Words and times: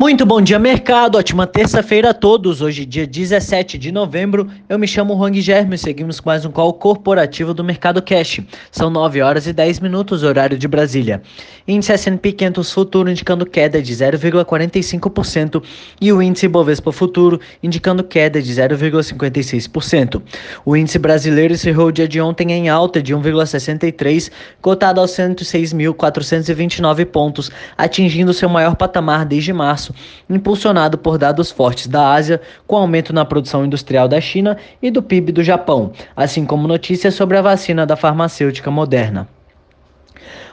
Muito 0.00 0.24
bom 0.24 0.40
dia, 0.40 0.60
mercado. 0.60 1.18
Ótima 1.18 1.44
terça-feira 1.44 2.10
a 2.10 2.14
todos. 2.14 2.62
Hoje, 2.62 2.86
dia 2.86 3.04
17 3.04 3.76
de 3.76 3.90
novembro. 3.90 4.48
Eu 4.68 4.78
me 4.78 4.86
chamo 4.86 5.16
Juan 5.16 5.34
Germe 5.34 5.74
e 5.74 5.78
seguimos 5.78 6.20
com 6.20 6.30
mais 6.30 6.44
um 6.44 6.52
call 6.52 6.72
corporativo 6.72 7.52
do 7.52 7.64
Mercado 7.64 8.00
Cash. 8.00 8.38
São 8.70 8.90
9 8.90 9.20
horas 9.20 9.48
e 9.48 9.52
10 9.52 9.80
minutos, 9.80 10.22
horário 10.22 10.56
de 10.56 10.68
Brasília. 10.68 11.20
Índice 11.66 11.90
S&P 11.90 12.30
500 12.30 12.72
Futuro 12.72 13.10
indicando 13.10 13.44
queda 13.44 13.82
de 13.82 13.92
0,45% 13.92 15.64
e 16.00 16.12
o 16.12 16.22
índice 16.22 16.46
Bovespa 16.46 16.92
Futuro 16.92 17.40
indicando 17.60 18.04
queda 18.04 18.40
de 18.40 18.52
0,56%. 18.52 20.22
O 20.64 20.76
índice 20.76 21.00
brasileiro 21.00 21.54
encerrou 21.54 21.88
o 21.88 21.92
dia 21.92 22.06
de 22.06 22.20
ontem 22.20 22.52
em 22.52 22.68
alta 22.68 23.02
de 23.02 23.16
1,63, 23.16 24.30
cotado 24.62 25.00
aos 25.00 25.10
106.429 25.10 27.04
pontos, 27.06 27.50
atingindo 27.76 28.32
seu 28.32 28.48
maior 28.48 28.76
patamar 28.76 29.26
desde 29.26 29.52
março 29.52 29.87
março, 29.88 29.94
impulsionado 30.28 30.98
por 30.98 31.18
dados 31.18 31.50
fortes 31.50 31.86
da 31.86 32.12
Ásia, 32.12 32.40
com 32.66 32.76
aumento 32.76 33.12
na 33.12 33.24
produção 33.24 33.64
industrial 33.64 34.08
da 34.08 34.20
China 34.20 34.56
e 34.82 34.90
do 34.90 35.02
PIB 35.02 35.32
do 35.32 35.42
Japão, 35.42 35.92
assim 36.16 36.44
como 36.44 36.68
notícias 36.68 37.14
sobre 37.14 37.36
a 37.36 37.42
vacina 37.42 37.86
da 37.86 37.96
farmacêutica 37.96 38.70
Moderna. 38.70 39.37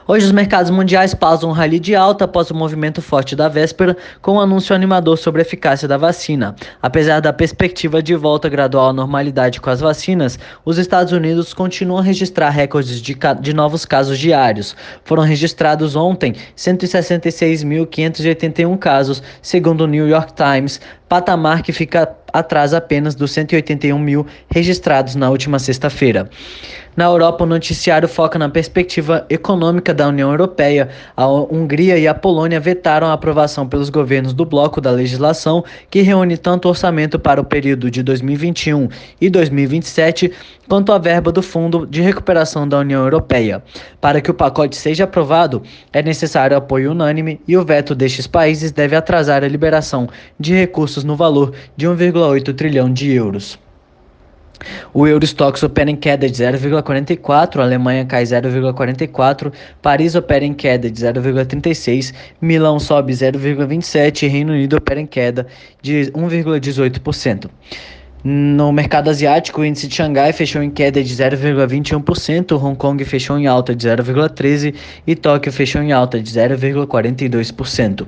Hoje 0.08 0.24
os 0.24 0.30
mercados 0.30 0.70
mundiais 0.70 1.14
pausam 1.14 1.50
um 1.50 1.52
rally 1.52 1.80
de 1.80 1.96
alta 1.96 2.26
após 2.26 2.48
o 2.48 2.54
movimento 2.54 3.02
forte 3.02 3.34
da 3.34 3.48
véspera, 3.48 3.96
com 4.22 4.34
um 4.34 4.40
anúncio 4.40 4.72
animador 4.72 5.18
sobre 5.18 5.40
a 5.40 5.44
eficácia 5.44 5.88
da 5.88 5.96
vacina. 5.96 6.54
Apesar 6.80 7.18
da 7.18 7.32
perspectiva 7.32 8.00
de 8.00 8.14
volta 8.14 8.48
gradual 8.48 8.90
à 8.90 8.92
normalidade 8.92 9.60
com 9.60 9.68
as 9.68 9.80
vacinas, 9.80 10.38
os 10.64 10.78
Estados 10.78 11.12
Unidos 11.12 11.52
continuam 11.52 11.98
a 11.98 12.04
registrar 12.04 12.50
recordes 12.50 13.02
de, 13.02 13.18
de 13.40 13.52
novos 13.52 13.84
casos 13.84 14.16
diários. 14.16 14.76
Foram 15.02 15.24
registrados 15.24 15.96
ontem 15.96 16.36
166.581 16.56 18.78
casos, 18.78 19.20
segundo 19.42 19.80
o 19.80 19.88
New 19.88 20.06
York 20.06 20.34
Times, 20.34 20.80
patamar 21.08 21.62
que 21.62 21.72
fica 21.72 22.06
atrás 22.38 22.74
apenas 22.74 23.14
dos 23.14 23.32
181 23.32 23.98
mil 23.98 24.26
registrados 24.50 25.14
na 25.14 25.30
última 25.30 25.58
sexta-feira. 25.58 26.28
Na 26.96 27.04
Europa, 27.04 27.44
o 27.44 27.46
noticiário 27.46 28.08
foca 28.08 28.38
na 28.38 28.48
perspectiva 28.48 29.26
econômica 29.28 29.92
da 29.92 30.08
União 30.08 30.30
Europeia. 30.30 30.88
A 31.14 31.28
Hungria 31.28 31.98
e 31.98 32.08
a 32.08 32.14
Polônia 32.14 32.58
vetaram 32.58 33.08
a 33.08 33.12
aprovação 33.12 33.68
pelos 33.68 33.90
governos 33.90 34.32
do 34.32 34.46
bloco 34.46 34.80
da 34.80 34.90
legislação 34.90 35.62
que 35.90 36.00
reúne 36.00 36.38
tanto 36.38 36.70
orçamento 36.70 37.18
para 37.18 37.38
o 37.38 37.44
período 37.44 37.90
de 37.90 38.02
2021 38.02 38.88
e 39.20 39.28
2027 39.28 40.32
quanto 40.66 40.90
a 40.90 40.98
verba 40.98 41.30
do 41.30 41.42
Fundo 41.42 41.86
de 41.86 42.00
Recuperação 42.00 42.66
da 42.66 42.78
União 42.78 43.02
Europeia. 43.02 43.62
Para 44.00 44.20
que 44.22 44.30
o 44.30 44.34
pacote 44.34 44.74
seja 44.74 45.04
aprovado, 45.04 45.62
é 45.92 46.02
necessário 46.02 46.56
apoio 46.56 46.92
unânime 46.92 47.40
e 47.46 47.58
o 47.58 47.64
veto 47.64 47.94
destes 47.94 48.26
países 48.26 48.72
deve 48.72 48.96
atrasar 48.96 49.44
a 49.44 49.48
liberação 49.48 50.08
de 50.40 50.54
recursos 50.54 51.04
no 51.04 51.14
valor 51.14 51.52
de 51.76 51.86
1,8 52.26 52.54
trilhão 52.54 52.92
de 52.92 53.12
euros. 53.12 53.58
O 54.92 55.06
Eurostox 55.06 55.62
opera 55.62 55.90
em 55.90 55.96
queda 55.96 56.28
de 56.28 56.42
0,44, 56.42 57.60
a 57.60 57.62
Alemanha 57.62 58.06
cai 58.06 58.24
0,44, 58.24 59.52
Paris 59.82 60.14
opera 60.14 60.44
em 60.44 60.54
queda 60.54 60.90
de 60.90 61.04
0,36, 61.04 62.14
Milão 62.40 62.78
sobe 62.78 63.12
0,27 63.12 64.22
e 64.22 64.26
Reino 64.28 64.54
Unido 64.54 64.76
opera 64.76 64.98
em 64.98 65.06
queda 65.06 65.46
de 65.82 66.10
1,18%. 66.12 67.50
No 68.28 68.72
mercado 68.72 69.08
asiático, 69.08 69.60
o 69.60 69.64
índice 69.64 69.86
de 69.86 69.94
Xangai 69.94 70.32
fechou 70.32 70.60
em 70.60 70.68
queda 70.68 71.00
de 71.00 71.14
0,21%, 71.14 72.60
Hong 72.60 72.76
Kong 72.76 73.04
fechou 73.04 73.38
em 73.38 73.46
alta 73.46 73.72
de 73.72 73.86
0,13% 73.86 74.74
e 75.06 75.14
Tóquio 75.14 75.52
fechou 75.52 75.80
em 75.80 75.92
alta 75.92 76.20
de 76.20 76.32
0,42%. 76.32 78.04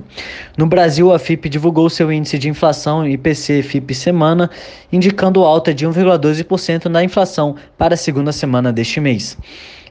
No 0.57 0.67
Brasil, 0.67 1.13
a 1.13 1.17
FIP 1.17 1.47
divulgou 1.47 1.89
seu 1.89 2.11
índice 2.11 2.37
de 2.37 2.49
inflação 2.49 3.07
IPC 3.07 3.63
FIP 3.63 3.95
semana, 3.95 4.51
indicando 4.91 5.45
alta 5.45 5.73
de 5.73 5.87
1,12% 5.87 6.87
na 6.87 7.01
inflação 7.01 7.55
para 7.77 7.93
a 7.93 7.97
segunda 7.97 8.33
semana 8.33 8.73
deste 8.73 8.99
mês. 8.99 9.37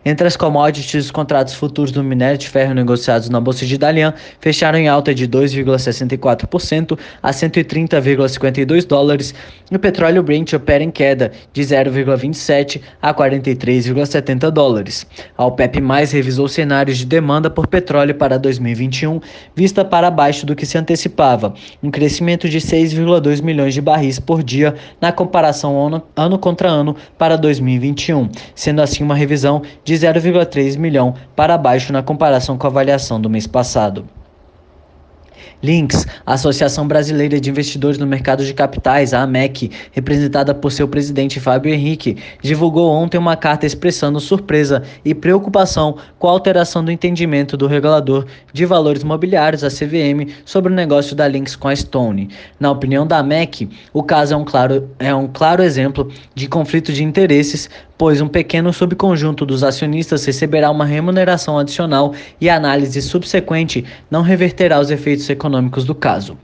Entre 0.04 0.26
as 0.26 0.36
commodities, 0.36 1.06
os 1.06 1.10
contratos 1.10 1.54
futuros 1.54 1.91
do 1.91 2.03
minério 2.03 2.38
de 2.38 2.48
ferro 2.48 2.75
negociados 2.75 3.28
na 3.28 3.41
Bolsa 3.41 3.66
de 3.66 3.76
Dalian 3.76 4.14
fecharam 4.41 4.78
em 4.78 4.88
alta 4.88 5.14
de 5.14 5.26
2,64% 5.28 6.98
a 7.22 7.31
130,52 7.31 8.86
dólares 8.86 9.34
e 9.70 9.76
o 9.76 9.78
petróleo 9.78 10.22
Brent 10.22 10.53
opera 10.53 10.82
em 10.82 10.91
queda 10.91 11.32
de 11.53 11.62
0,27 11.62 12.81
a 13.03 13.12
43,70 13.12 14.50
dólares. 14.50 15.06
A 15.36 15.44
OPEP 15.44 15.81
mais 15.81 16.12
revisou 16.12 16.48
cenários 16.48 16.98
de 16.98 17.04
demanda 17.04 17.50
por 17.50 17.66
petróleo 17.66 18.15
para 18.15 18.38
2021, 18.38 19.20
vista 19.54 19.84
para 19.84 20.10
baixo 20.10 20.47
do 20.47 20.56
que 20.56 20.65
se 20.65 20.78
antecipava, 20.78 21.53
um 21.82 21.91
crescimento 21.91 22.48
de 22.48 22.59
6,2 22.59 23.42
milhões 23.42 23.75
de 23.75 23.80
barris 23.80 24.19
por 24.19 24.42
dia 24.42 24.75
na 25.00 25.12
comparação 25.12 25.86
ano, 25.86 26.03
ano 26.16 26.38
contra 26.38 26.69
ano 26.69 26.97
para 27.16 27.36
2021, 27.36 28.28
sendo 28.54 28.80
assim 28.80 29.03
uma 29.03 29.15
revisão 29.15 29.62
de 29.84 29.88
0,3 29.94 30.76
milhão 30.76 31.15
para 31.34 31.59
baixo 31.59 31.93
na 31.93 32.03
comparação 32.03 32.56
com 32.56 32.66
a 32.66 32.71
avaliação 32.71 33.21
do 33.21 33.31
mês 33.31 33.47
passado. 33.47 34.04
Links, 35.62 36.06
a 36.25 36.34
Associação 36.34 36.87
Brasileira 36.87 37.41
de 37.41 37.50
Investidores 37.50 37.98
no 37.98 38.06
Mercado 38.06 38.44
de 38.44 38.54
Capitais, 38.54 39.12
a 39.12 39.22
AMEC, 39.22 39.71
representada 39.91 40.54
por 40.54 40.71
seu 40.71 40.87
presidente 40.87 41.41
Fábio 41.41 41.75
Henrique, 41.75 42.16
divulgou 42.41 42.91
ontem 42.91 43.19
uma 43.19 43.37
carta 43.37 43.66
expressando 43.66 44.21
surpresa 44.21 44.84
e 45.04 45.15
preocupação 45.15 45.97
com 46.19 46.28
a 46.28 46.31
alteração 46.31 46.84
do 46.84 46.93
entendimento 46.93 47.56
do 47.56 47.66
regulador 47.66 48.25
de 48.53 48.65
valores 48.65 49.03
mobiliários, 49.03 49.65
a 49.65 49.69
CVM, 49.69 50.31
sobre 50.44 50.72
o 50.72 50.77
negócio 50.77 51.16
da 51.16 51.27
Links 51.27 51.56
com 51.56 51.66
a 51.66 51.75
Stone. 51.75 52.28
Na 52.60 52.71
opinião 52.71 53.04
da 53.04 53.19
AMEC, 53.19 53.69
o 53.93 54.03
caso 54.03 54.34
é 54.34 54.37
um 54.37 54.44
claro, 54.44 54.88
é 55.00 55.12
um 55.12 55.27
claro 55.27 55.62
exemplo 55.62 56.09
de 56.37 56.47
conflito 56.47 56.93
de 56.93 57.03
interesses, 57.03 57.69
pois 57.98 58.20
um 58.20 58.28
pequeno 58.28 58.72
subconjunto 58.72 59.44
dos 59.44 59.64
acionistas 59.64 60.25
receberá 60.25 60.70
uma 60.70 60.84
remuneração 60.84 61.59
adicional 61.59 62.14
e 62.41 62.48
a 62.48 62.56
análise 62.56 63.03
subsequente 63.03 63.84
não 64.09 64.22
reverterá 64.22 64.78
os 64.78 64.91
efeitos 64.91 65.28
econômicos 65.28 65.84
do 65.84 65.94
caso. 65.94 66.38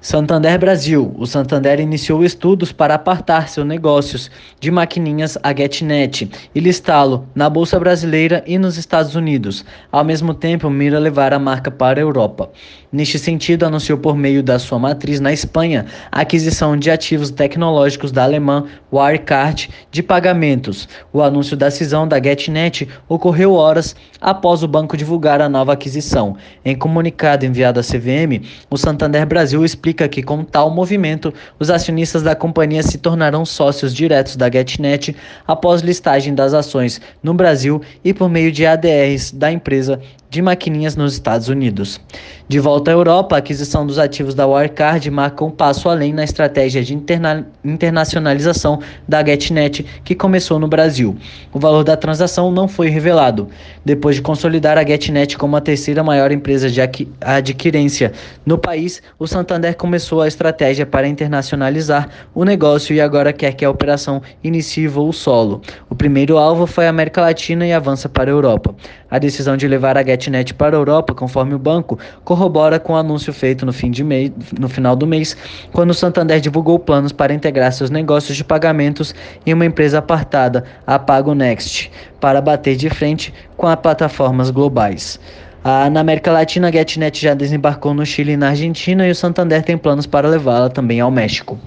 Santander 0.00 0.56
Brasil. 0.60 1.12
O 1.18 1.26
Santander 1.26 1.80
iniciou 1.80 2.24
estudos 2.24 2.70
para 2.70 2.94
apartar 2.94 3.48
seus 3.48 3.66
negócios 3.66 4.30
de 4.60 4.70
maquininhas 4.70 5.36
a 5.42 5.52
GetNet 5.52 6.30
e 6.54 6.60
listá-lo 6.60 7.26
na 7.34 7.50
Bolsa 7.50 7.80
Brasileira 7.80 8.44
e 8.46 8.58
nos 8.58 8.76
Estados 8.76 9.16
Unidos. 9.16 9.64
Ao 9.90 10.04
mesmo 10.04 10.34
tempo, 10.34 10.70
mira 10.70 11.00
levar 11.00 11.34
a 11.34 11.38
marca 11.38 11.68
para 11.68 11.98
a 11.98 12.02
Europa. 12.02 12.48
Neste 12.92 13.18
sentido, 13.18 13.66
anunciou 13.66 13.98
por 13.98 14.16
meio 14.16 14.42
da 14.42 14.58
sua 14.58 14.78
matriz 14.78 15.20
na 15.20 15.32
Espanha 15.32 15.84
a 16.12 16.20
aquisição 16.20 16.76
de 16.76 16.90
ativos 16.90 17.30
tecnológicos 17.30 18.12
da 18.12 18.22
alemã 18.22 18.64
Wirecard 18.92 19.68
de 19.90 20.02
pagamentos. 20.02 20.88
O 21.12 21.20
anúncio 21.20 21.56
da 21.56 21.70
cisão 21.70 22.06
da 22.06 22.22
GetNet 22.22 22.88
ocorreu 23.08 23.52
horas 23.52 23.96
após 24.20 24.62
o 24.62 24.68
banco 24.68 24.96
divulgar 24.96 25.42
a 25.42 25.48
nova 25.48 25.72
aquisição. 25.72 26.36
Em 26.64 26.76
comunicado 26.76 27.44
enviado 27.44 27.80
à 27.80 27.82
CVM, 27.82 28.46
o 28.70 28.78
Santander 28.78 29.26
Brasil 29.26 29.64
explica 29.64 29.87
que 29.92 30.22
com 30.22 30.44
tal 30.44 30.70
movimento, 30.70 31.32
os 31.58 31.70
acionistas 31.70 32.22
da 32.22 32.34
companhia 32.34 32.82
se 32.82 32.98
tornarão 32.98 33.46
sócios 33.46 33.94
diretos 33.94 34.36
da 34.36 34.50
GetNet 34.50 35.16
após 35.46 35.80
listagem 35.82 36.34
das 36.34 36.52
ações 36.54 37.00
no 37.22 37.32
Brasil 37.34 37.80
e 38.04 38.12
por 38.12 38.28
meio 38.28 38.52
de 38.52 38.66
ADRs 38.66 39.32
da 39.32 39.50
empresa 39.50 40.00
de 40.30 40.42
maquininhas 40.42 40.94
nos 40.94 41.14
Estados 41.14 41.48
Unidos. 41.48 42.00
De 42.48 42.58
volta 42.58 42.90
à 42.90 42.94
Europa, 42.94 43.34
a 43.34 43.38
aquisição 43.38 43.86
dos 43.86 43.98
ativos 43.98 44.34
da 44.34 44.46
Wirecard 44.46 45.10
marca 45.10 45.44
um 45.44 45.50
passo 45.50 45.88
além 45.88 46.12
na 46.12 46.24
estratégia 46.24 46.82
de 46.82 46.94
interna 46.94 47.46
internacionalização 47.64 48.80
da 49.06 49.24
GetNet 49.24 49.84
que 50.02 50.14
começou 50.14 50.58
no 50.58 50.66
Brasil. 50.66 51.16
O 51.52 51.58
valor 51.58 51.84
da 51.84 51.96
transação 51.96 52.50
não 52.50 52.66
foi 52.66 52.88
revelado. 52.88 53.48
Depois 53.84 54.16
de 54.16 54.22
consolidar 54.22 54.78
a 54.78 54.86
GetNet 54.86 55.36
como 55.36 55.56
a 55.56 55.60
terceira 55.60 56.02
maior 56.02 56.32
empresa 56.32 56.70
de 56.70 56.80
adquirência 57.20 58.12
no 58.46 58.56
país, 58.56 59.02
o 59.18 59.26
Santander 59.26 59.76
começou 59.76 60.22
a 60.22 60.28
estratégia 60.28 60.86
para 60.86 61.06
internacionalizar 61.06 62.08
o 62.34 62.44
negócio 62.44 62.94
e 62.94 63.00
agora 63.00 63.32
quer 63.32 63.52
que 63.54 63.64
a 63.64 63.70
operação 63.70 64.22
inicie 64.42 64.88
voo 64.88 65.12
solo. 65.12 65.60
O 65.90 65.94
primeiro 65.94 66.38
alvo 66.38 66.66
foi 66.66 66.86
a 66.86 66.90
América 66.90 67.20
Latina 67.20 67.66
e 67.66 67.72
avança 67.72 68.08
para 68.08 68.30
a 68.30 68.34
Europa. 68.34 68.74
A 69.10 69.18
decisão 69.18 69.56
de 69.56 69.66
levar 69.68 69.96
a 69.96 70.02
GetNet 70.18 70.52
para 70.54 70.76
a 70.76 70.80
Europa, 70.80 71.14
conforme 71.14 71.54
o 71.54 71.58
banco, 71.58 71.98
corrobora 72.24 72.80
com 72.80 72.92
o 72.92 72.96
anúncio 72.96 73.32
feito 73.32 73.64
no, 73.64 73.72
fim 73.72 73.90
de 73.90 74.02
mês, 74.02 74.32
no 74.58 74.68
final 74.68 74.96
do 74.96 75.06
mês, 75.06 75.36
quando 75.72 75.90
o 75.90 75.94
Santander 75.94 76.40
divulgou 76.40 76.78
planos 76.78 77.12
para 77.12 77.32
integrar 77.32 77.72
seus 77.72 77.90
negócios 77.90 78.36
de 78.36 78.44
pagamentos 78.44 79.14
em 79.46 79.54
uma 79.54 79.64
empresa 79.64 79.98
apartada, 79.98 80.64
a 80.86 80.98
PagoNext, 80.98 81.90
para 82.20 82.40
bater 82.40 82.76
de 82.76 82.90
frente 82.90 83.32
com 83.56 83.66
as 83.66 83.76
plataformas 83.76 84.50
globais. 84.50 85.20
Ah, 85.62 85.88
na 85.90 86.00
América 86.00 86.32
Latina, 86.32 86.68
a 86.68 86.72
GetNet 86.72 87.20
já 87.20 87.34
desembarcou 87.34 87.94
no 87.94 88.06
Chile 88.06 88.32
e 88.32 88.36
na 88.36 88.48
Argentina 88.50 89.06
e 89.06 89.10
o 89.10 89.14
Santander 89.14 89.62
tem 89.62 89.76
planos 89.76 90.06
para 90.06 90.28
levá-la 90.28 90.68
também 90.68 91.00
ao 91.00 91.10
México. 91.10 91.58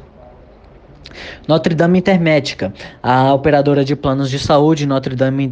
Notre 1.47 1.75
Dame 1.75 1.99
Intermédica. 1.99 2.73
A 3.01 3.33
operadora 3.33 3.83
de 3.83 3.95
planos 3.95 4.29
de 4.29 4.39
saúde 4.39 4.85
Notre 4.85 5.15
Dame 5.15 5.51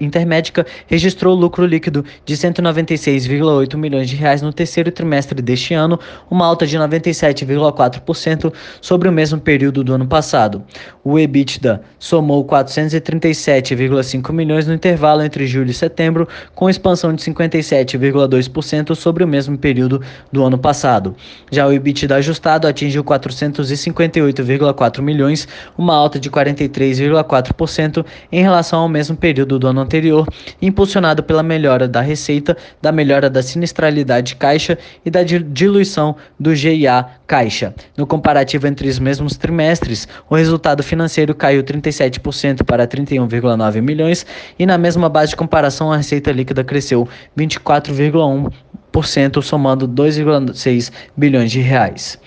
Intermédica 0.00 0.66
registrou 0.86 1.34
lucro 1.34 1.66
líquido 1.66 2.04
de 2.24 2.36
196,8 2.36 3.76
milhões 3.76 4.08
de 4.08 4.16
reais 4.16 4.42
no 4.42 4.52
terceiro 4.52 4.90
trimestre 4.90 5.40
deste 5.42 5.74
ano, 5.74 5.98
uma 6.30 6.46
alta 6.46 6.66
de 6.66 6.78
97,4% 6.78 8.52
sobre 8.80 9.08
o 9.08 9.12
mesmo 9.12 9.40
período 9.40 9.84
do 9.84 9.94
ano 9.94 10.06
passado. 10.06 10.62
O 11.04 11.18
EBITDA 11.18 11.82
somou 11.98 12.44
437,5 12.44 14.32
milhões 14.32 14.66
no 14.66 14.74
intervalo 14.74 15.22
entre 15.22 15.46
julho 15.46 15.70
e 15.70 15.74
setembro, 15.74 16.28
com 16.54 16.68
expansão 16.68 17.14
de 17.14 17.22
57,2% 17.22 18.94
sobre 18.94 19.24
o 19.24 19.28
mesmo 19.28 19.56
período 19.58 20.02
do 20.32 20.44
ano 20.44 20.58
passado. 20.58 21.14
Já 21.50 21.66
o 21.66 21.72
EBITDA 21.72 22.16
ajustado 22.16 22.66
atingiu 22.66 23.04
458,4 23.04 24.87
milhões, 25.02 25.46
uma 25.76 25.94
alta 25.94 26.18
de 26.18 26.30
43,4% 26.30 28.04
em 28.32 28.42
relação 28.42 28.80
ao 28.80 28.88
mesmo 28.88 29.16
período 29.16 29.58
do 29.58 29.66
ano 29.66 29.80
anterior, 29.80 30.26
impulsionado 30.60 31.22
pela 31.22 31.42
melhora 31.42 31.86
da 31.86 32.00
receita, 32.00 32.56
da 32.80 32.90
melhora 32.90 33.28
da 33.28 33.42
sinistralidade 33.42 34.36
caixa 34.36 34.78
e 35.04 35.10
da 35.10 35.22
diluição 35.22 36.16
do 36.38 36.54
GIA 36.54 37.04
caixa. 37.26 37.74
No 37.96 38.06
comparativo 38.06 38.66
entre 38.66 38.88
os 38.88 38.98
mesmos 38.98 39.36
trimestres, 39.36 40.08
o 40.28 40.34
resultado 40.34 40.82
financeiro 40.82 41.34
caiu 41.34 41.62
37% 41.62 42.64
para 42.64 42.86
31,9 42.86 43.82
milhões 43.82 44.24
e 44.58 44.64
na 44.64 44.78
mesma 44.78 45.08
base 45.08 45.30
de 45.30 45.36
comparação 45.36 45.92
a 45.92 45.96
receita 45.96 46.32
líquida 46.32 46.64
cresceu 46.64 47.08
24,1%, 47.36 49.42
somando 49.42 49.86
2,6 49.86 50.90
bilhões 51.16 51.50
de 51.50 51.60
reais. 51.60 52.18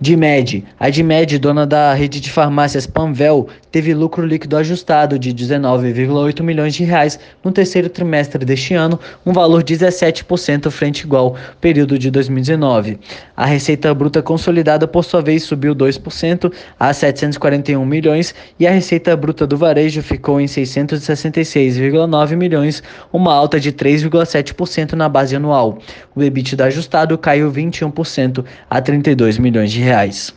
Dimed. 0.00 0.62
A 0.78 0.90
Dimed, 0.90 1.38
dona 1.38 1.66
da 1.66 1.94
rede 1.94 2.20
de 2.20 2.30
farmácias 2.30 2.86
Panvel, 2.86 3.48
teve 3.76 3.92
lucro 3.92 4.24
líquido 4.24 4.56
ajustado 4.56 5.18
de 5.18 5.34
19,8 5.34 6.42
milhões 6.42 6.74
de 6.74 6.82
reais 6.82 7.20
no 7.44 7.52
terceiro 7.52 7.90
trimestre 7.90 8.42
deste 8.42 8.72
ano, 8.72 8.98
um 9.26 9.34
valor 9.34 9.62
17% 9.62 10.70
frente 10.70 11.00
igual 11.00 11.36
período 11.60 11.98
de 11.98 12.10
2019. 12.10 12.98
A 13.36 13.44
receita 13.44 13.92
bruta 13.92 14.22
consolidada, 14.22 14.88
por 14.88 15.04
sua 15.04 15.20
vez, 15.20 15.42
subiu 15.42 15.76
2% 15.76 16.50
a 16.80 16.90
741 16.90 17.84
milhões 17.84 18.34
e 18.58 18.66
a 18.66 18.70
receita 18.70 19.14
bruta 19.14 19.46
do 19.46 19.58
varejo 19.58 20.00
ficou 20.00 20.40
em 20.40 20.46
666,9 20.46 22.34
milhões, 22.34 22.82
uma 23.12 23.34
alta 23.34 23.60
de 23.60 23.74
3,7% 23.74 24.94
na 24.94 25.06
base 25.06 25.36
anual. 25.36 25.76
O 26.14 26.22
EBITDA 26.22 26.64
ajustado 26.64 27.18
caiu 27.18 27.52
21% 27.52 28.42
a 28.70 28.80
32 28.80 29.36
milhões 29.36 29.70
de 29.70 29.82
reais. 29.82 30.34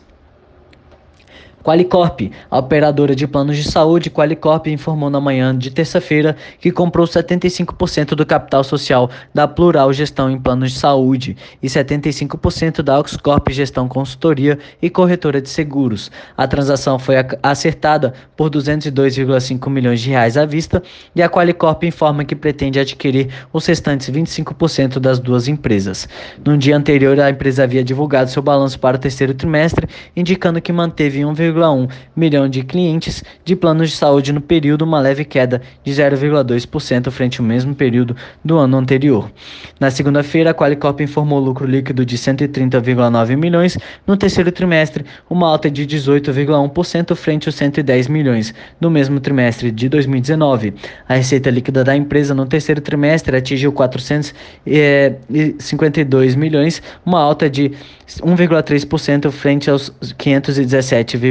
Qualicorp, 1.62 2.32
a 2.50 2.58
operadora 2.58 3.14
de 3.14 3.26
planos 3.26 3.56
de 3.56 3.70
saúde, 3.70 4.10
Qualicorp 4.10 4.66
informou 4.68 5.10
na 5.10 5.20
manhã 5.20 5.56
de 5.56 5.70
terça-feira 5.70 6.34
que 6.58 6.70
comprou 6.70 7.06
75% 7.06 8.14
do 8.14 8.24
capital 8.24 8.64
social 8.64 9.10
da 9.34 9.46
Plural 9.46 9.92
Gestão 9.92 10.30
em 10.30 10.38
Planos 10.38 10.72
de 10.72 10.78
Saúde 10.78 11.36
e 11.62 11.66
75% 11.66 12.82
da 12.82 12.98
Oxcorp 12.98 13.50
Gestão 13.50 13.88
Consultoria 13.88 14.58
e 14.80 14.88
Corretora 14.88 15.40
de 15.40 15.50
Seguros. 15.50 16.10
A 16.36 16.46
transação 16.46 16.98
foi 16.98 17.16
acertada 17.42 18.14
por 18.36 18.50
202,5 18.50 19.68
milhões 19.68 20.00
de 20.00 20.10
reais 20.10 20.38
à 20.38 20.46
vista 20.46 20.82
e 21.14 21.22
a 21.22 21.28
Qualicorp 21.28 21.84
informa 21.84 22.24
que 22.24 22.34
pretende 22.34 22.80
adquirir 22.80 23.28
os 23.52 23.66
restantes 23.66 24.08
25% 24.10 24.98
das 24.98 25.18
duas 25.18 25.46
empresas. 25.46 26.08
No 26.44 26.56
dia 26.56 26.76
anterior, 26.76 27.20
a 27.20 27.28
empresa 27.28 27.64
havia 27.64 27.84
divulgado 27.84 28.30
seu 28.30 28.42
balanço 28.42 28.78
para 28.78 28.96
o 28.96 29.00
terceiro 29.00 29.34
trimestre, 29.34 29.86
indicando 30.16 30.60
que 30.60 30.72
manteve 30.72 31.24
1, 31.24 31.34
1,1 31.52 31.90
milhão 32.16 32.48
de 32.48 32.62
clientes 32.62 33.22
de 33.44 33.56
planos 33.56 33.90
de 33.90 33.96
saúde 33.96 34.32
no 34.32 34.40
período, 34.40 34.82
uma 34.82 35.00
leve 35.00 35.24
queda 35.24 35.60
de 35.84 35.92
0,2% 35.92 37.10
frente 37.10 37.40
ao 37.40 37.46
mesmo 37.46 37.74
período 37.74 38.16
do 38.44 38.58
ano 38.58 38.76
anterior. 38.76 39.30
Na 39.78 39.90
segunda-feira, 39.90 40.50
a 40.50 40.54
Qualicorp 40.54 41.00
informou 41.00 41.38
lucro 41.38 41.66
líquido 41.66 42.04
de 42.04 42.16
130,9 42.16 43.36
milhões 43.36 43.78
no 44.06 44.16
terceiro 44.16 44.52
trimestre, 44.52 45.04
uma 45.28 45.48
alta 45.48 45.70
de 45.70 45.86
18,1% 45.86 47.14
frente 47.14 47.48
aos 47.48 47.54
110 47.54 48.08
milhões 48.08 48.54
no 48.80 48.90
mesmo 48.90 49.20
trimestre 49.20 49.70
de 49.70 49.88
2019. 49.88 50.74
A 51.08 51.14
receita 51.14 51.50
líquida 51.50 51.84
da 51.84 51.96
empresa 51.96 52.34
no 52.34 52.46
terceiro 52.46 52.80
trimestre 52.80 53.36
atingiu 53.36 53.72
452 53.72 56.34
milhões, 56.34 56.82
uma 57.04 57.20
alta 57.20 57.48
de 57.48 57.70
1,3% 58.18 59.30
frente 59.30 59.70
aos 59.70 59.92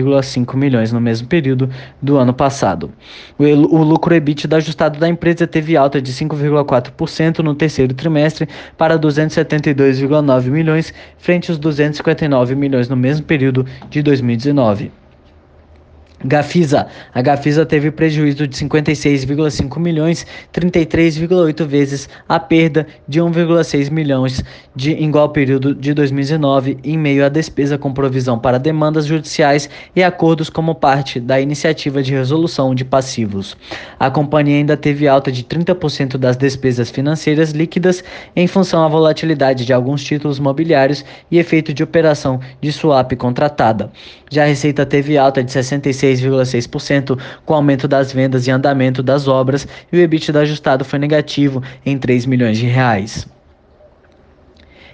517,5 0.09 0.55
milhões 0.55 0.91
no 0.91 0.99
mesmo 0.99 1.27
período 1.27 1.69
do 2.01 2.17
ano 2.17 2.33
passado. 2.33 2.91
O, 3.37 3.43
o 3.43 3.83
lucro 3.83 4.13
EBITDA 4.13 4.57
ajustado 4.57 4.99
da 4.99 5.07
empresa 5.07 5.47
teve 5.47 5.75
alta 5.77 6.01
de 6.01 6.11
5,4% 6.11 7.39
no 7.39 7.55
terceiro 7.55 7.93
trimestre 7.93 8.47
para 8.77 8.97
272,9 8.97 10.49
milhões 10.49 10.93
frente 11.17 11.51
aos 11.51 11.59
259 11.59 12.55
milhões 12.55 12.89
no 12.89 12.95
mesmo 12.95 13.25
período 13.25 13.65
de 13.89 14.01
2019. 14.01 14.91
Gafisa. 16.23 16.87
A 17.13 17.21
Gafisa 17.21 17.65
teve 17.65 17.91
prejuízo 17.91 18.45
de 18.45 18.55
56,5 18.55 19.79
milhões, 19.79 20.25
33,8 20.53 21.65
vezes 21.65 22.09
a 22.27 22.39
perda 22.39 22.85
de 23.07 23.21
1,6 23.21 23.89
milhões 23.89 24.43
de 24.75 24.91
igual 24.91 25.29
período 25.29 25.73
de 25.73 25.93
2019, 25.93 26.77
em 26.83 26.97
meio 26.97 27.25
à 27.25 27.29
despesa 27.29 27.77
com 27.77 27.93
provisão 27.93 28.37
para 28.37 28.57
demandas 28.57 29.05
judiciais 29.05 29.69
e 29.95 30.03
acordos 30.03 30.49
como 30.49 30.75
parte 30.75 31.19
da 31.19 31.39
iniciativa 31.39 32.03
de 32.03 32.13
resolução 32.13 32.75
de 32.75 32.83
passivos. 32.83 33.55
A 33.99 34.11
companhia 34.11 34.57
ainda 34.57 34.75
teve 34.75 35.07
alta 35.07 35.31
de 35.31 35.43
30% 35.43 36.17
das 36.17 36.35
despesas 36.35 36.89
financeiras 36.89 37.51
líquidas 37.51 38.03
em 38.35 38.47
função 38.47 38.83
à 38.83 38.87
volatilidade 38.87 39.65
de 39.65 39.73
alguns 39.73 40.03
títulos 40.03 40.39
mobiliários 40.39 41.05
e 41.31 41.37
efeito 41.37 41.73
de 41.73 41.83
operação 41.83 42.39
de 42.61 42.71
swap 42.71 43.13
contratada. 43.15 43.91
Já 44.29 44.43
a 44.43 44.47
receita 44.47 44.85
teve 44.85 45.17
alta 45.17 45.43
de 45.43 45.51
66 45.51 46.21
6,6% 46.21 47.19
com 47.45 47.53
aumento 47.53 47.87
das 47.87 48.11
vendas 48.11 48.47
e 48.47 48.51
andamento 48.51 49.01
das 49.01 49.27
obras, 49.27 49.67
e 49.91 49.97
o 49.97 49.99
EBITDA 49.99 50.41
ajustado 50.41 50.85
foi 50.85 50.99
negativo 50.99 51.63
em 51.85 51.97
3 51.97 52.25
milhões 52.25 52.57
de 52.57 52.65
reais. 52.65 53.27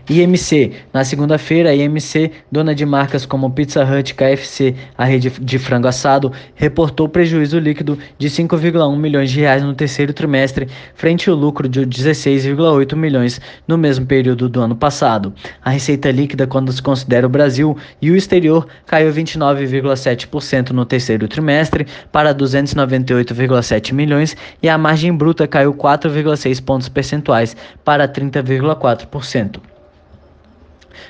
IMC. 0.07 0.71
Na 0.93 1.03
segunda-feira, 1.03 1.71
a 1.71 1.75
IMC, 1.75 2.31
dona 2.51 2.75
de 2.75 2.85
marcas 2.85 3.25
como 3.25 3.49
Pizza 3.51 3.83
Hut, 3.83 4.13
KFC, 4.13 4.75
a 4.95 5.03
rede 5.03 5.31
de 5.31 5.57
frango 5.57 5.87
assado, 5.87 6.31
reportou 6.53 7.09
prejuízo 7.09 7.57
líquido 7.57 7.97
de 8.17 8.29
5,1 8.29 8.95
milhões 8.97 9.31
de 9.31 9.39
reais 9.39 9.63
no 9.63 9.73
terceiro 9.73 10.13
trimestre, 10.13 10.67
frente 10.93 11.29
ao 11.29 11.35
lucro 11.35 11.67
de 11.67 11.81
16,8 11.81 12.95
milhões 12.95 13.41
no 13.67 13.77
mesmo 13.77 14.05
período 14.05 14.47
do 14.47 14.61
ano 14.61 14.75
passado. 14.75 15.33
A 15.63 15.71
receita 15.71 16.11
líquida, 16.11 16.45
quando 16.45 16.71
se 16.71 16.81
considera 16.81 17.25
o 17.25 17.29
Brasil 17.29 17.75
e 17.99 18.11
o 18.11 18.15
exterior, 18.15 18.67
caiu 18.85 19.11
29,7% 19.11 20.69
no 20.69 20.85
terceiro 20.85 21.27
trimestre 21.27 21.87
para 22.11 22.33
298,7 22.33 23.91
milhões 23.91 24.37
e 24.61 24.69
a 24.69 24.77
margem 24.77 25.15
bruta 25.15 25.47
caiu 25.47 25.73
4,6 25.73 26.63
pontos 26.63 26.89
percentuais 26.89 27.55
para 27.83 28.07
30,4%. 28.07 29.74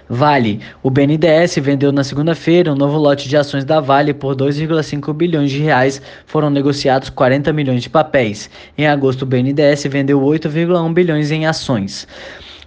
Vale. 0.10 0.60
O 0.82 0.90
BNDES 0.90 1.56
vendeu 1.62 1.92
na 1.92 2.04
segunda-feira 2.04 2.72
um 2.72 2.76
novo 2.76 2.98
lote 2.98 3.28
de 3.28 3.38
ações 3.38 3.66
da 3.66 3.80
Vale 3.80 4.14
por 4.14 4.36
2,5 4.36 5.14
bilhões 5.14 5.52
de 5.52 5.60
reais. 5.60 6.02
Foram 6.26 6.50
negociados 6.50 7.10
40 7.10 7.52
milhões 7.54 7.82
de 7.82 7.90
papéis. 7.90 8.50
Em 8.78 8.88
agosto, 8.88 9.24
o 9.24 9.26
BNDES 9.26 9.86
vendeu 9.86 10.20
8,1 10.22 10.94
bilhões 10.94 11.32
em 11.32 11.46
ações. 11.46 12.08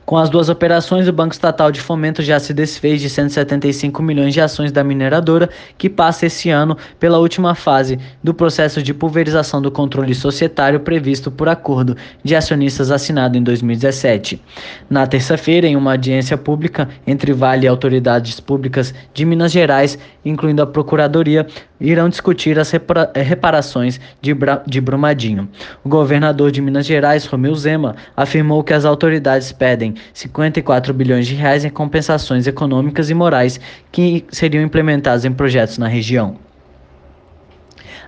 Com 0.09 0.17
as 0.17 0.31
duas 0.31 0.49
operações, 0.49 1.07
o 1.07 1.13
Banco 1.13 1.35
Estatal 1.35 1.71
de 1.71 1.83
Fomento 1.83 2.23
já 2.23 2.41
se 2.41 2.55
desfez 2.55 3.03
de 3.03 3.11
175 3.11 4.03
milhões 4.03 4.33
de 4.33 4.41
ações 4.41 4.73
da 4.73 4.83
mineradora, 4.83 5.51
que 5.77 5.91
passa 5.91 6.25
esse 6.25 6.49
ano 6.49 6.79
pela 6.99 7.19
última 7.19 7.55
fase 7.55 7.99
do 8.25 8.33
processo 8.33 8.83
de 8.83 8.95
pulverização 8.95 9.61
do 9.61 9.71
controle 9.71 10.15
societário 10.15 10.81
previsto 10.81 11.31
por 11.31 11.47
acordo 11.47 11.95
de 12.25 12.35
acionistas 12.35 12.91
assinado 12.91 13.37
em 13.37 13.43
2017. 13.43 14.41
Na 14.89 15.07
terça-feira, 15.07 15.67
em 15.67 15.77
uma 15.77 15.91
audiência 15.91 16.39
pública 16.39 16.89
entre 17.07 17.35
Vale 17.35 17.67
e 17.67 17.69
autoridades 17.69 18.41
públicas 18.41 18.95
de 19.13 19.27
Minas 19.27 19.53
Gerais, 19.53 19.99
incluindo 20.25 20.63
a 20.63 20.67
Procuradoria, 20.67 21.47
irão 21.79 22.09
discutir 22.09 22.59
as 22.59 22.73
reparações 23.15 24.01
de, 24.23 24.35
de 24.67 24.81
Brumadinho. 24.81 25.49
O 25.85 25.89
governador 25.89 26.51
de 26.51 26.63
Minas 26.63 26.87
Gerais, 26.87 27.27
Romeu 27.27 27.55
Zema, 27.55 27.95
afirmou 28.17 28.65
que 28.65 28.73
as 28.73 28.87
autoridades 28.87 29.53
pedem 29.53 29.98
54 30.13 30.93
bilhões 30.95 31.27
de 31.27 31.35
reais 31.35 31.65
em 31.65 31.71
compensações 31.71 32.47
econômicas 32.47 33.11
e 33.11 33.15
morais 33.15 33.61
que 33.91 34.25
seriam 34.31 34.63
implementadas 34.63 35.25
em 35.25 35.33
projetos 35.33 35.79
na 35.79 35.89
região. 35.89 36.37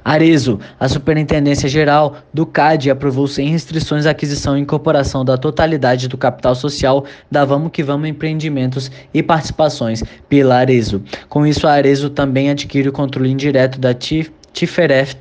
Arezo, 0.05 0.59
a 0.79 0.89
Superintendência 0.89 1.69
Geral 1.69 2.17
do 2.33 2.47
CAD 2.47 2.91
aprovou 2.91 3.27
sem 3.27 3.49
restrições 3.49 4.07
a 4.07 4.11
aquisição 4.11 4.57
e 4.57 4.61
incorporação 4.61 5.25
da 5.25 5.37
totalidade 5.37 6.09
do 6.09 6.17
capital 6.17 6.55
social 6.55 7.05
da 7.31 7.45
Vamos 7.45 7.71
que 7.71 7.83
Vamos 7.83 8.09
Empreendimentos 8.09 8.91
e 9.13 9.23
Participações 9.23 10.03
pela 10.29 10.57
Arezo. 10.57 11.03
Com 11.29 11.47
isso, 11.47 11.67
a 11.67 11.73
Arezo 11.73 12.09
também 12.09 12.51
adquire 12.51 12.89
o 12.89 12.93
controle 12.93 13.31
indireto 13.31 13.79
da 13.79 13.93
Tiferef 13.95 15.17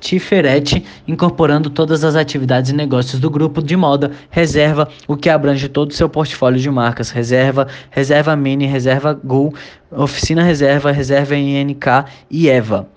Tiferet, 0.00 0.84
incorporando 1.06 1.70
todas 1.70 2.04
as 2.04 2.16
atividades 2.16 2.70
e 2.70 2.74
negócios 2.74 3.20
do 3.20 3.30
grupo 3.30 3.62
de 3.62 3.76
moda 3.76 4.12
Reserva, 4.30 4.88
o 5.06 5.16
que 5.16 5.28
abrange 5.28 5.68
todo 5.68 5.90
o 5.90 5.94
seu 5.94 6.08
portfólio 6.08 6.60
de 6.60 6.70
marcas 6.70 7.10
Reserva, 7.10 7.66
Reserva 7.90 8.34
Mini, 8.36 8.66
Reserva 8.66 9.12
Gol, 9.12 9.54
Oficina 9.90 10.42
Reserva, 10.42 10.92
Reserva 10.92 11.36
INK 11.36 11.86
e 12.30 12.48
Eva. 12.48 12.88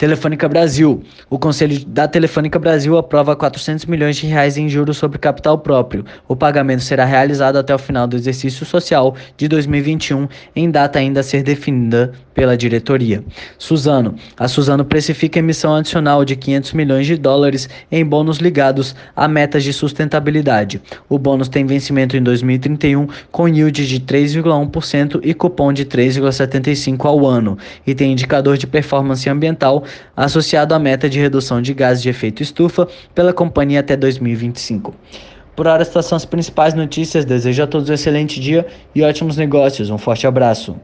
Telefônica 0.00 0.48
Brasil. 0.48 1.02
O 1.28 1.38
Conselho 1.38 1.84
da 1.84 2.08
Telefônica 2.08 2.58
Brasil 2.58 2.96
aprova 2.96 3.36
400 3.36 3.84
milhões 3.84 4.16
de 4.16 4.26
reais 4.26 4.56
em 4.56 4.66
juros 4.66 4.96
sobre 4.96 5.18
capital 5.18 5.58
próprio. 5.58 6.06
O 6.26 6.34
pagamento 6.34 6.82
será 6.82 7.04
realizado 7.04 7.56
até 7.56 7.74
o 7.74 7.78
final 7.78 8.06
do 8.06 8.16
exercício 8.16 8.64
social 8.64 9.14
de 9.36 9.46
2021, 9.46 10.26
em 10.56 10.70
data 10.70 10.98
ainda 10.98 11.20
a 11.20 11.22
ser 11.22 11.42
definida 11.42 12.14
pela 12.32 12.56
diretoria. 12.56 13.22
Suzano. 13.58 14.14
A 14.38 14.48
Suzano 14.48 14.86
precifica 14.86 15.40
emissão 15.40 15.74
adicional 15.74 16.24
de 16.24 16.34
500 16.34 16.72
milhões 16.72 17.06
de 17.06 17.18
dólares 17.18 17.68
em 17.92 18.02
bônus 18.02 18.38
ligados 18.38 18.96
a 19.14 19.28
metas 19.28 19.62
de 19.62 19.74
sustentabilidade. 19.74 20.80
O 21.10 21.18
bônus 21.18 21.50
tem 21.50 21.66
vencimento 21.66 22.16
em 22.16 22.22
2031 22.22 23.06
com 23.30 23.46
yield 23.46 23.86
de 23.86 24.00
3,1% 24.00 25.20
e 25.22 25.34
cupom 25.34 25.70
de 25.70 25.84
3,75 25.84 27.04
ao 27.04 27.26
ano 27.26 27.58
e 27.86 27.94
tem 27.94 28.12
indicador 28.12 28.56
de 28.56 28.66
performance 28.66 29.28
ambiental 29.28 29.84
associado 30.16 30.74
à 30.74 30.78
meta 30.78 31.08
de 31.08 31.18
redução 31.18 31.60
de 31.62 31.72
gases 31.74 32.02
de 32.02 32.08
efeito 32.08 32.42
estufa 32.42 32.88
pela 33.14 33.32
companhia 33.32 33.80
até 33.80 33.96
2025. 33.96 34.94
Por 35.54 35.66
hora, 35.66 35.82
estas 35.82 36.06
são 36.06 36.16
as 36.16 36.24
principais 36.24 36.74
notícias. 36.74 37.24
Desejo 37.24 37.62
a 37.62 37.66
todos 37.66 37.90
um 37.90 37.92
excelente 37.92 38.40
dia 38.40 38.66
e 38.94 39.02
ótimos 39.02 39.36
negócios. 39.36 39.90
Um 39.90 39.98
forte 39.98 40.26
abraço. 40.26 40.76